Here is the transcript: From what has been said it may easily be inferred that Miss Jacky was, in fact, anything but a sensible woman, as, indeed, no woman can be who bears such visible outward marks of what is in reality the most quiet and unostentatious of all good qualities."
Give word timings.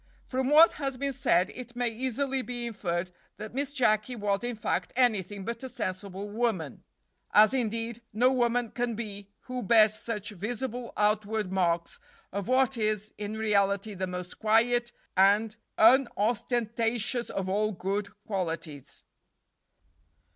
From 0.25 0.49
what 0.49 0.71
has 0.81 0.97
been 0.97 1.13
said 1.13 1.51
it 1.51 1.75
may 1.75 1.89
easily 1.89 2.41
be 2.41 2.65
inferred 2.65 3.11
that 3.37 3.53
Miss 3.53 3.71
Jacky 3.71 4.15
was, 4.15 4.43
in 4.43 4.55
fact, 4.55 4.91
anything 4.95 5.45
but 5.45 5.61
a 5.61 5.69
sensible 5.69 6.27
woman, 6.27 6.83
as, 7.35 7.53
indeed, 7.53 8.01
no 8.11 8.31
woman 8.31 8.71
can 8.71 8.95
be 8.95 9.29
who 9.41 9.61
bears 9.61 9.93
such 9.93 10.31
visible 10.31 10.91
outward 10.97 11.51
marks 11.51 11.99
of 12.33 12.47
what 12.47 12.77
is 12.77 13.13
in 13.19 13.37
reality 13.37 13.93
the 13.93 14.07
most 14.07 14.39
quiet 14.39 14.91
and 15.15 15.55
unostentatious 15.77 17.29
of 17.29 17.47
all 17.47 17.71
good 17.71 18.07
qualities." 18.25 19.03